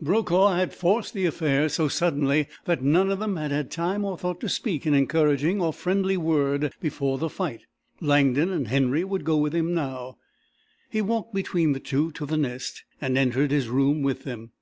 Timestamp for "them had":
3.18-3.50